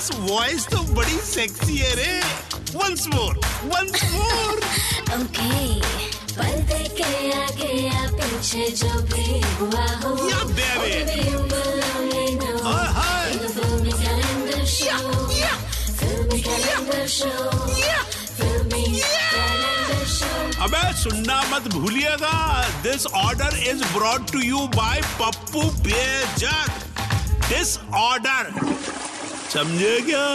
Girls 0.00 0.30
voice 0.30 0.66
तो 0.66 0.78
बड़ी 0.96 1.16
sexy 1.24 1.76
है 1.76 1.94
रे। 1.94 2.12
Once 2.74 3.06
more 3.06 3.34
once 3.64 4.04
more 4.12 4.56
okay 5.16 5.48
पर्दे 6.32 6.84
के 6.98 7.10
आगे 7.36 7.72
या 7.80 8.06
पीछे 8.12 8.68
जो 8.80 8.92
भी 9.12 9.40
हुआ 9.58 9.86
हो। 10.02 10.10
हाय। 12.96 13.28
calendar 16.40 17.06
show. 17.12 17.50
अबे 20.64 20.82
सुनना 20.96 21.42
मत 21.50 21.68
भूलिएगा। 21.74 22.36
This 22.82 23.06
order 23.06 23.56
is 23.68 23.84
brought 23.94 24.30
to 24.32 24.40
you 24.40 24.58
by 24.76 25.00
Pappu 25.20 25.62
Bejak 25.86 26.70
this 27.48 27.78
order 28.00 28.52
समझे 29.52 30.00
क्या? 30.00 30.26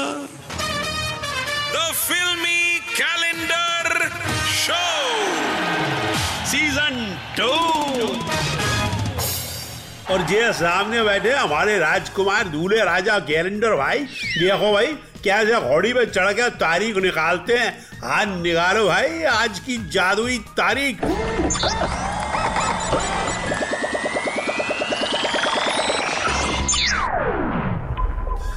the 1.74 1.92
filmy 1.96 2.80
calendar 2.90 4.08
show 4.56 4.80
season 6.52 6.98
two 7.38 7.52
और 10.14 10.22
ये 10.32 10.52
सामने 10.54 11.04
बैठे 11.04 11.32
हमारे 11.32 11.78
राजकुमार 11.80 12.48
दूल्हे 12.48 12.84
राजा 12.86 13.18
कैलेंडर 13.30 13.76
भाई 13.76 14.00
देखो 14.00 14.74
भाई 14.74 14.94
क्या 15.24 15.44
जो 15.44 15.62
घोड़ी 15.62 15.94
पे 15.94 16.06
चढ़ 16.06 16.32
के 16.34 16.50
तारीख 16.58 16.98
निकालते 17.04 17.58
हैं। 17.58 17.72
हाथ 18.04 18.26
निकालो 18.42 18.86
भाई 18.88 19.24
आज 19.30 19.60
की 19.60 19.78
जादुई 19.90 20.38
तारीख। 20.60 21.02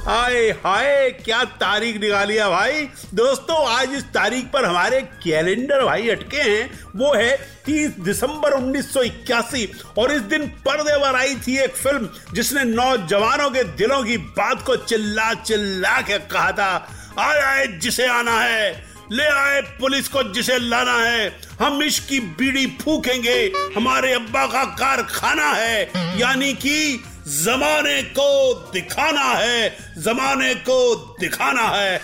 हाय 0.09 0.49
हाय, 0.49 1.09
क्या 1.11 1.43
तारीख 1.43 2.01
निकाली 2.01 2.35
है 2.35 2.49
भाई? 2.49 2.85
दोस्तों, 3.13 3.67
आज 3.67 3.93
इस 3.93 4.03
तारीख 4.03 4.45
पर 4.45 4.65
हमारे 4.65 5.01
कैलेंडर 5.01 5.85
भाई 5.85 6.09
अटके 6.09 6.37
हैं। 6.37 6.79
वो 6.95 7.13
है 7.13 7.37
30 7.65 7.91
दिसंबर 7.99 8.51
1981 8.51 9.67
और 9.97 10.11
इस 10.11 10.21
दिन 10.21 10.47
पर्दे 10.47 10.97
पर 10.97 11.15
आई 11.15 11.35
थी 11.35 11.57
एक 11.57 11.75
फ़िल्म 11.75 12.09
जिसने 12.33 12.63
नौजवानों 12.63 13.49
के 13.49 13.63
दिलों 13.63 14.03
की 14.03 14.17
बात 14.17 14.65
को 14.65 14.75
चिल्ला 14.75 15.33
चिल्ला 15.33 16.01
के 16.01 16.19
कहा 16.19 16.51
था। 16.51 16.95
आए 17.19 17.39
आए, 17.39 17.67
जिसे 17.67 18.07
आना 18.07 18.41
है। 18.41 18.89
ले 19.11 19.25
आए, 19.25 19.61
पुलिस 19.61 20.07
को 20.07 20.23
जिसे 20.23 20.57
लाना 20.57 20.97
है। 20.97 21.39
हम 21.61 21.83
इश्क 21.83 22.09
की 22.09 22.19
बीड़ी 22.19 22.65
फूकेंगे। 22.67 23.51
हमारे 23.75 24.13
अब्बा 24.13 24.45
का 24.45 24.65
कारखाना 24.65 25.51
है। 25.51 25.91
यानी 26.19 26.53
कि 26.53 27.03
जमाने 27.29 28.01
को 28.17 28.53
दिखाना 28.73 29.23
है 29.23 29.69
जमाने 29.97 30.53
को 30.67 30.77
दिखाना 31.19 31.61
है। 31.69 31.99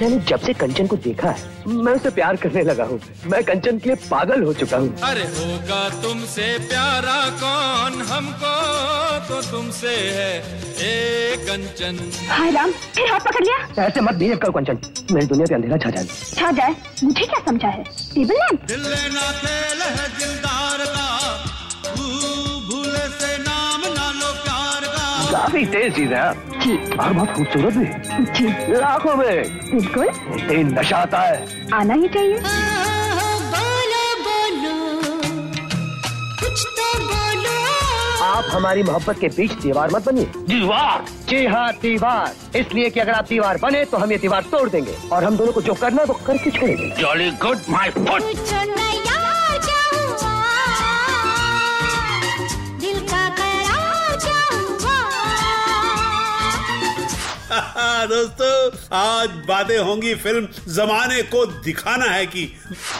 मैंने 0.00 0.18
जब 0.28 0.40
से 0.40 0.52
कंचन 0.54 0.86
को 0.86 0.96
देखा 0.96 1.30
है 1.30 1.50
मैं 1.66 1.92
उसे 1.92 2.10
प्यार 2.10 2.36
करने 2.36 2.62
लगा 2.62 2.84
हूँ। 2.84 3.00
मैं 3.26 3.42
कंचन 3.44 3.78
के 3.78 3.88
लिए 3.88 3.96
पागल 4.10 4.42
हो 4.42 4.52
चुका 4.52 4.76
हूँ। 4.76 4.94
अरे 5.04 5.24
होगा 5.38 5.88
तुमसे 6.02 6.46
प्यारा 6.68 7.18
कौन? 7.42 8.00
हमको 8.02 8.54
तो 9.28 9.40
तुमसे 9.50 9.88
है 9.88 10.32
ए 10.82 11.36
कंचन। 11.48 11.98
हाय 12.28 12.50
राम 12.50 12.70
फिर 12.70 13.10
हाथ 13.12 13.20
पकड़ 13.26 13.44
लिया? 13.44 13.86
ऐसे 13.86 14.00
मत 14.00 14.14
बिहेव 14.14 14.36
करो 14.36 14.52
कंचन। 14.52 14.78
मेरी 15.12 15.26
दुनिया 15.26 15.46
पे 15.46 15.54
अंधेरा 15.54 15.76
छा 15.76 15.90
जाए 15.90 16.06
छा 16.34 16.50
जाए? 16.52 16.74
मुझे 17.04 17.24
क्या 17.24 17.44
समझा 17.46 17.68
है? 17.68 17.84
टेबल 18.14 18.34
लैंप 18.34 18.64
दिल 18.68 18.86
ना 19.14 19.30
तेल 19.42 19.82
काफ़ी 25.32 25.64
तेज 25.66 25.94
चीज़ 25.94 26.12
है। 26.12 26.20
आप। 26.20 26.36
जी। 26.62 26.76
और 26.96 27.12
बहुत 27.12 27.30
खूबसूरत 27.32 27.74
भी 27.74 27.84
जी। 28.38 28.46
लाखों 28.72 29.14
में। 29.16 29.42
बिल्कुल। 29.70 30.08
तीन 30.48 30.78
नशा 30.78 30.96
आता 30.96 31.20
है। 31.20 31.68
आना 31.74 31.94
ही 31.94 32.08
चाहिए। 32.08 32.38
बोलो 33.52 34.02
बोलो 34.24 34.74
कुछ 36.40 36.66
तो 36.76 36.98
बोलो 37.00 37.56
आप 38.24 38.44
हमारी 38.50 38.82
मोहब्बत 38.82 39.18
के 39.20 39.28
बीच 39.28 39.52
दीवार 39.62 39.90
मत 39.92 40.04
बनिए। 40.06 40.24
दीवार? 40.48 41.04
जी 41.28 41.44
हाँ 41.46 41.72
दीवार। 41.82 42.58
इसलिए 42.58 42.90
कि 42.90 43.00
अगर 43.00 43.12
आप 43.12 43.26
दीवार 43.28 43.58
बने 43.62 43.84
तो 43.84 43.96
हम 43.98 44.12
ये 44.12 44.18
दीवार 44.18 44.42
तोड़ 44.52 44.68
देंगे। 44.68 44.96
और 45.12 45.24
हम 45.24 45.36
दोनों 45.36 45.52
को 45.52 45.62
जो 45.62 45.74
करना 45.74 46.02
है 46.02 46.06
वो 46.06 46.20
करके 46.26 46.50
छोड़ेंगे 46.50 46.94
जॉली 47.00 47.30
गुड 47.42 47.58
माई 47.70 47.90
फुट 47.90 48.22
दोस्तों 58.12 58.70
आज 58.98 59.28
बातें 59.48 59.78
होंगी 59.78 60.14
फ़िल्म 60.14 60.48
जमाने 60.72 61.22
को 61.22 61.46
दिखाना 61.46 62.04
है 62.04 62.26
कि। 62.26 62.52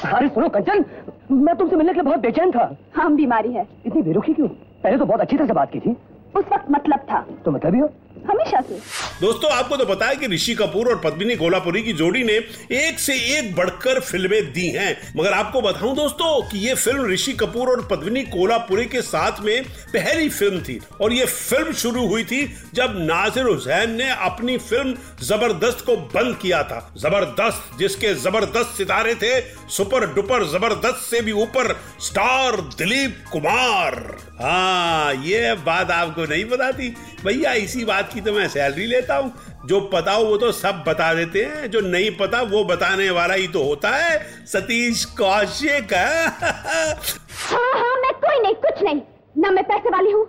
अरे 0.04 0.28
सुनो 0.28 0.48
कंचन 0.48 0.84
मैं 1.32 1.56
तुमसे 1.56 1.76
मिलने 1.76 1.92
के 1.92 2.00
लिए 2.00 2.04
बहुत 2.04 2.20
बेचैन 2.20 2.50
था। 2.50 2.76
हम 2.96 3.16
बीमारी 3.16 3.52
है। 3.52 3.66
इतनी 3.86 4.02
बेरुखी 4.02 4.32
क्यों? 4.32 4.48
पहले 4.48 4.98
तो 4.98 5.04
बहुत 5.04 5.20
अच्छी 5.20 5.36
तरह 5.36 5.46
से 5.46 5.52
बात 5.52 5.72
की 5.72 5.80
थी। 5.80 5.96
उस 6.36 6.44
वक्त 6.52 6.66
मतलब 6.70 6.98
था। 6.98 7.26
तो 7.44 7.50
मतलब 7.50 7.74
ही 7.74 7.80
हो। 7.80 7.86
हमेशा 8.28 8.60
से। 8.60 8.78
दोस्तों, 9.20 9.50
आपको 9.50 9.76
तो 9.76 9.84
पता 9.84 10.06
है 10.06 10.16
कि 10.16 10.26
ऋषि 10.26 10.54
कपूर 10.54 10.88
और 10.88 11.00
पद्मिनी 11.00 11.36
कोलापुरी 11.36 11.82
की 11.82 11.92
जोड़ी 11.92 12.22
ने 12.24 12.32
एक 12.72 12.98
से 13.00 13.14
एक 13.38 13.54
बढ़कर 13.56 14.00
फ़िल्में 14.00 14.52
दी 14.52 14.66
हैं। 14.68 14.96
मगर 15.16 15.32
आपको 15.32 15.60
बताऊँ 15.60 15.94
दोस्तों 15.96 16.42
कि 16.50 16.58
ये 16.58 16.74
फ़िल्म 16.74 17.06
ऋषि 17.12 17.32
कपूर 17.32 17.68
और 17.68 17.86
पद्मिनी 17.90 18.22
कोलापुरी 18.26 18.84
के 18.84 19.02
साथ 19.02 19.40
में 19.40 19.62
पहली 19.64 20.28
फ़िल्म 20.28 20.60
थी 20.60 20.78
और 21.00 21.12
ये 21.12 21.26
फ़िल्म 21.26 21.72
शुरू 21.74 22.06
हुई 22.06 22.24
थी 22.24 22.42
जब 22.74 22.94
नासिर 23.00 23.46
हुसैन 23.46 23.90
ने 23.92 24.10
अपनी 24.10 24.56
फ़िल्म 24.58 24.96
ज़बरदस्त 25.22 25.84
को 25.86 25.96
बंद 25.96 26.36
किया 26.42 26.62
था। 26.62 26.80
ज़बरदस्त, 26.98 27.78
जिसके 27.78 28.14
ज़बरदस्त 28.14 28.76
सितारे 28.78 29.14
थे, 29.14 29.40
सुपर 29.70 30.06
डुपर 30.14 30.44
ज़बरदस्त 30.50 31.10
से 31.10 31.20
भी 31.20 31.32
ऊपर 31.32 31.74
स्टार 32.00 32.60
दिलीप 32.78 33.24
कुमार। 33.32 33.94
हाँ 34.40 35.14
ये 35.14 35.52
बात 35.64 35.90
आपको 35.90 36.24
नहीं 36.24 36.44
थी? 36.72 36.88
भैया 37.24 37.52
इसी 37.52 37.84
बात 37.84 38.12
की 38.12 38.20
तो 38.20 38.32
मैं 38.32 38.48
सैलरी 38.48 38.86
लेता 38.86 39.16
हूँ। 39.16 39.32
जो 39.66 39.80
पता 39.80 40.12
हो 40.12 40.24
वो 40.24 40.36
तो 40.36 40.52
सब 40.52 40.84
बता 40.88 41.12
देते 41.14 41.42
हैं। 41.44 41.70
जो 41.70 41.80
नहीं 41.80 42.10
पता 42.10 42.40
वो 42.42 42.64
बताने 42.64 43.10
वाला 43.10 43.34
ही 43.34 43.48
तो 43.48 43.62
होता 43.64 43.90
है। 43.90 44.18
सतीश 44.46 45.04
कौशिक। 45.20 45.94
हाँ 45.94 47.72
हाँ 47.72 47.96
मैं 48.00 48.12
कोई 48.14 48.40
नहीं 48.42 48.54
कुछ 48.54 48.82
नहीं। 48.82 49.00
न 49.38 49.54
मैं 49.54 49.64
पैसे 49.64 49.90
वाली 49.90 50.10
हूँ 50.10 50.26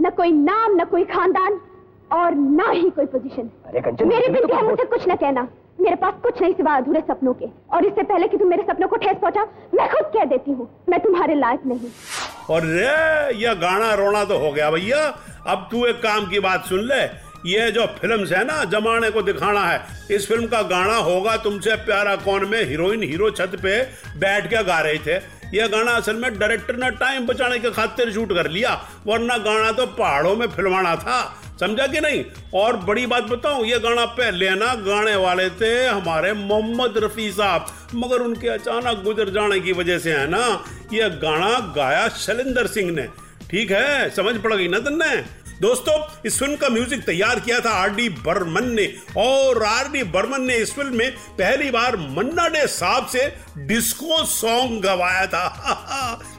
न 0.00 0.10
कोई 0.10 0.32
नाम 0.32 0.76
न 0.80 0.84
कोई 0.84 1.04
खानदान 1.04 1.60
और 2.12 2.34
ना 2.34 2.70
ही 2.70 2.90
कोई 2.90 3.06
पोजीशन 3.06 3.50
अरे 3.66 3.80
कंचन 3.80 4.08
मेरी 4.08 4.26
तुम्हें 4.26 4.46
तो 4.46 4.54
है 4.56 4.62
बहुत- 4.62 4.88
कुछ 4.90 5.08
न 5.08 5.14
कहना। 5.14 5.48
मेरे 5.80 5.96
पास 5.96 6.14
कुछ 6.22 6.40
नहीं 6.42 6.52
सिवा 6.54 6.74
अधूरे 6.76 7.00
सपनों 7.00 7.32
के। 7.34 7.46
और 7.72 7.84
इससे 7.84 8.02
पहले 8.02 8.28
कि 8.28 8.36
तुम 8.36 8.48
मेरे 8.48 8.62
सपनों 8.62 8.88
को 8.88 8.96
ठेस 8.96 9.16
पहुँचा 9.22 9.42
मैं 9.74 9.88
खुद 9.90 10.06
कह 10.14 10.24
देती 10.24 10.50
हूँ 10.50 10.68
मैं 10.88 11.00
तुम्हारे 11.00 11.34
लायक 11.34 11.60
नहीं 11.66 11.90
और 12.50 12.62
रे 12.64 13.36
यह 13.38 13.54
गाना 13.54 13.92
रोना 13.94 14.24
तो 14.24 14.38
हो 14.38 14.52
गया 14.52 14.70
भैया। 14.70 15.06
अब 15.46 15.68
तू 15.70 15.84
एक 15.86 16.02
काम 16.02 16.26
की 16.26 16.40
बात 16.40 16.66
सुन 16.66 16.84
ले। 16.84 17.02
ये 17.46 17.70
जो 17.70 17.84
फ़िल्म 17.96 18.26
है 18.26 18.44
ना, 18.44 18.62
जमाने 18.64 19.10
को 19.10 19.22
दिखाना 19.22 19.64
है। 19.64 19.80
इस 20.10 20.26
फ़िल्म 20.28 20.46
का 20.46 20.60
गाना 20.62 20.96
होगा 20.96 21.36
तुमसे, 21.36 21.74
प्यारा 21.76 22.14
कौन 22.16 22.48
में? 22.48 22.64
हीरोइन 22.64 23.02
हीरो 23.02 23.30
छत 23.30 23.56
पे 23.62 23.82
बैठ 24.16 24.46
के 24.46 24.62
गा 24.64 24.80
रहे 24.80 24.98
थे। 24.98 25.14
यह 25.54 25.66
गाना 25.66 25.92
असल 25.92 26.16
में 26.16 26.38
डायरेक्टर 26.38 26.76
ने 26.76 26.90
टाइम 26.90 27.26
बचाने 27.26 27.58
के 27.58 27.70
खातिर 27.70 28.12
शूट 28.12 28.32
कर 28.32 28.48
लिया, 28.50 28.70
वरना 29.06 29.36
गाना 29.38 29.72
तो 29.72 29.86
पहाड़ों 29.86 30.34
में 30.36 30.46
फिल्माना 30.46 30.94
था। 30.96 31.20
समझा 31.60 31.86
कि 31.86 32.00
नहीं? 32.00 32.24
और 32.54 32.76
बड़ी 32.76 33.06
बात 33.06 33.24
बताऊँ, 33.24 33.64
ये 33.66 33.78
गाना 33.78 34.04
पहले 34.06 34.50
ना 34.50 34.74
गाने 34.74 35.14
वाले 35.16 35.48
थे 35.50 35.86
हमारे 35.86 36.32
मोहम्मद 36.32 36.94
रफी 36.96 37.30
साहब, 37.32 37.66
मगर 37.94 38.22
उनके 38.22 38.48
अचानक 38.48 39.02
गुजर 39.02 39.30
जाने 39.30 39.60
की 39.60 39.72
वजह 39.72 39.98
से 39.98 40.12
है 40.12 40.26
ना, 40.26 40.64
ये 40.92 41.10
गाना 41.20 41.58
गाया 41.76 42.08
शैलेंद्र 42.08 42.66
सिंह 42.66 42.90
ने। 42.90 43.08
ठीक 43.54 43.70
है, 43.70 44.10
समझ 44.10 44.36
पड़ 44.36 44.54
गई 44.54 44.68
ना 44.68 44.78
तन्ने? 44.78 45.16
दोस्तों, 45.60 46.22
इस 46.26 46.38
फ़िल्म 46.38 46.56
का 46.56 46.68
म्यूज़िक 46.68 47.04
तैयार 47.04 47.40
किया 47.40 47.60
था 47.60 47.70
आर 47.70 47.90
डी 47.90 48.08
बर्मन 48.08 48.70
ने 48.70 48.86
और 49.16 49.62
आर 49.64 49.88
डी 49.88 50.02
बर्मन 50.02 50.42
ने 50.42 50.56
इस 50.56 50.74
फ़िल्म 50.74 50.96
में 50.96 51.10
पहली 51.12 51.70
बार 51.70 51.96
मन्ना 51.96 52.48
डे 52.48 52.66
साहब 52.66 53.06
से 53.06 53.36
डिस्को 53.58 54.24
सॉन्ग 54.24 54.82
गवाया 54.82 55.26
था। 55.26 55.44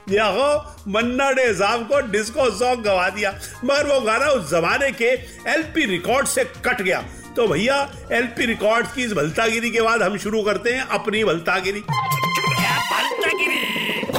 यहो 0.10 0.76
मन्ना 0.88 1.32
डे 1.32 1.54
साहब 1.54 1.88
को 1.88 2.02
डिस्को 2.12 2.52
सॉन्ग 2.52 2.84
गवा 2.84 3.10
दिया। 3.10 3.40
मगर 3.66 3.88
वो 3.88 4.02
गाना 4.02 4.26
उस 4.26 4.52
जमाने 4.52 4.92
के 4.92 5.10
एलपी 5.52 5.86
रिकॉर्ड 5.86 6.28
से 6.28 6.44
कट 6.44 6.82
गया। 6.82 7.04
तो 7.36 7.48
भैया 7.48 7.92
एलपी 8.12 8.46
रिकॉर्ड्स 8.46 8.94
की 8.94 9.04
इस 9.04 9.14
भलतागिरी 9.14 9.72
के 9.72 9.82
बाद 9.82 10.04
हम 10.04 10.18
शुरू 10.18 10.44
करते 10.44 10.74
हैं 10.74 10.84
अपनी 10.84 11.24
भलतागिरी। 11.24 11.84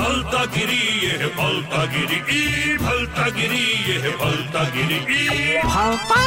भलता 0.07 0.45
गिरी 0.55 0.77
ये 1.07 1.27
भलता 1.37 1.85
गिरी 1.93 2.17
ई 2.39 2.77
भलता 2.83 3.29
गिरी 3.37 3.63
ये 3.89 3.97
है 4.05 4.11
भलता 4.19 4.63
गिरी 4.77 4.99
ई। 5.15 5.63
भलता 5.65 6.21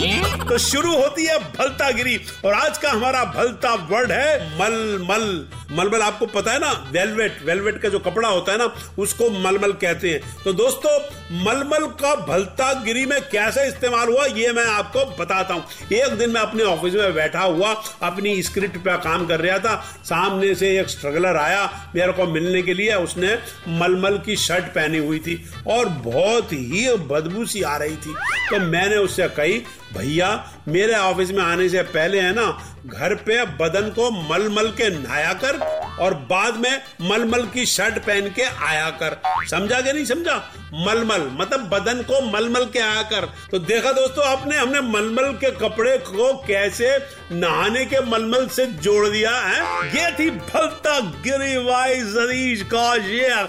गिरी 0.00 0.48
तो 0.48 0.58
शुरू 0.66 0.92
होती 0.96 1.24
है 1.26 1.38
भलता 1.58 1.90
गिरी 2.00 2.16
और 2.44 2.54
आज 2.54 2.78
का 2.78 2.90
हमारा 2.90 3.24
भलता 3.36 3.74
वर्ड 3.90 4.12
है 4.12 4.58
मलमल। 4.58 5.24
मलमल, 5.70 6.00
आपको 6.00 6.26
पता 6.26 6.52
है 6.52 6.58
ना 6.58 6.70
वेलवेट 6.92 7.38
वेलवेट 7.44 7.80
का 7.82 7.88
जो 7.88 7.98
कपड़ा 7.98 8.28
होता 8.28 8.52
है 8.52 8.58
ना, 8.58 8.64
उसको 8.98 9.30
मलमल 9.40 9.72
कहते 9.74 10.10
हैं। 10.10 10.42
तो 10.44 10.52
दोस्तों, 10.52 10.98
मलमल 11.44 11.86
का 12.00 12.14
भलता 12.26 12.72
गिरी 12.82 13.04
में 13.06 13.20
कैसे 13.22 13.66
इस्तेमाल 13.68 14.08
हुआ, 14.08 14.24
ये 14.26 14.52
मैं 14.52 14.64
आपको 14.64 15.04
बताता 15.16 15.54
हूँ। 15.54 15.64
एक 15.92 16.12
दिन 16.12 16.30
मैं 16.30 16.40
अपने 16.40 16.62
ऑफ़िस 16.64 16.94
में 16.94 17.14
बैठा 17.14 17.40
हुआ, 17.40 17.72
अपनी 18.02 18.42
स्क्रिप्ट 18.42 18.76
पे 18.76 18.96
काम 18.98 19.26
कर 19.26 19.40
रहा 19.40 19.58
था। 19.58 19.74
सामने 20.04 20.54
से 20.54 20.78
एक 20.80 20.88
स्ट्रगलर 20.88 21.36
आया 21.36 21.90
मेरे 21.96 22.12
को 22.12 22.26
मिलने 22.26 22.62
के 22.62 22.74
लिए। 22.74 22.94
उसने 22.96 23.34
मलमल 23.80 24.18
की 24.18 24.36
शर्ट 24.36 24.64
पहनी 24.64 24.98
हुई 24.98 25.18
थी 25.18 25.42
और 25.66 25.88
बहुत 26.04 26.52
ही 26.52 26.86
बदबू 27.08 27.44
सी 27.46 27.62
आ 27.62 27.76
रही 27.76 27.96
थी। 27.96 28.14
तो 28.50 28.60
मैंने 28.60 28.96
उससे 28.96 29.28
कही, 29.28 29.58
भैया, 29.96 30.28
मेरे 30.68 30.94
ऑफ़िस 30.94 31.30
में 31.30 31.42
आने 31.42 31.68
से 31.68 31.82
पहले 31.82 32.20
है 32.20 32.32
ना 32.34 32.46
घर 32.86 33.14
पे 33.14 33.44
बदन 33.44 33.88
को 33.90 34.10
मलमल 34.10 34.68
के 34.68 34.88
नहाया 34.90 35.32
कर 35.32 35.56
और 36.00 36.14
बाद 36.14 36.56
में 36.56 36.82
मलमल 37.02 37.46
की 37.46 37.66
शर्ट 37.66 37.98
पहन 37.98 38.30
के 38.30 38.42
आया 38.42 38.90
कर। 38.90 39.20
समझा 39.50 39.80
के 39.80 39.92
नहीं 39.92 40.04
समझा? 40.04 40.52
मलमल 40.74 41.28
मतलब 41.32 41.60
बदन 41.60 42.02
को 42.02 42.20
मलमल 42.30 42.64
के 42.64 42.78
आया 42.78 43.02
कर। 43.02 43.28
तो 43.50 43.58
देखा 43.58 43.92
दोस्तों, 43.92 44.24
आपने, 44.24 44.56
हमने 44.56 44.80
मलमल 44.80 45.32
के 45.32 45.50
कपड़े 45.50 45.98
को 45.98 46.32
कैसे 46.46 46.98
नहाने 47.32 47.84
के 47.84 48.00
मलमल 48.00 48.46
से 48.46 48.66
जोड़ 48.66 49.08
दिया, 49.08 49.30
है? 49.30 49.88
ये 49.88 50.12
थी 50.18 50.30
भलता 50.30 51.00
गिरी 51.00 51.56
वाई 51.56 52.00
जरीश 52.00 52.62
का 52.62 52.94
ये 52.94 53.46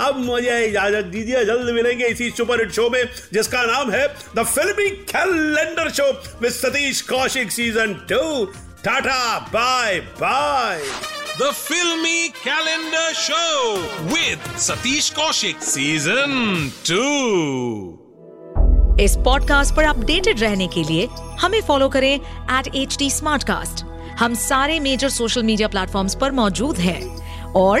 अब 0.00 0.16
मुझे 0.16 0.64
इजाज़त 0.64 1.04
दीजिए 1.04 1.44
जल्द 1.44 1.74
मिलेंगे 1.74 2.06
इसी 2.06 2.30
सुपर 2.30 2.60
हिट 2.60 2.72
शो 2.72 2.88
में 2.90 3.04
जिसका 3.32 3.62
नाम 3.62 3.90
है 3.90 4.06
the 4.36 4.44
filmy 4.44 4.88
calendar 4.88 5.90
show 5.90 6.10
with 6.42 6.52
Satish 6.52 7.00
Kaushik 7.00 7.52
season 7.52 7.94
two 8.12 8.44
ta-ta 8.84 9.38
bye 9.38 10.00
bye 10.20 10.82
the 11.40 11.50
filmy 11.52 12.28
calendar 12.28 13.12
show 13.12 13.42
with 14.12 14.40
Satish 14.56 15.12
Kaushik 15.12 15.62
Season 15.62 16.32
2. 16.84 16.98
इस 19.00 19.16
पॉडकास्ट 19.16 19.74
पर 19.74 19.84
अपडेटेड 19.84 20.40
रहने 20.40 20.66
के 20.68 20.82
लिए 20.82 21.06
हमें 21.40 21.60
फॉलो 21.60 21.88
करें 21.88 22.14
एट 22.14 22.68
एच 22.74 22.96
डी 22.98 23.10
हम 24.18 24.34
सारे 24.34 24.80
मेजर 24.80 25.08
सोशल 25.08 25.42
मीडिया 25.42 25.68
प्लेटफॉर्म्स 25.68 26.14
पर 26.14 26.30
मौजूद 26.30 26.78
हैं। 26.78 27.00
और 27.52 27.80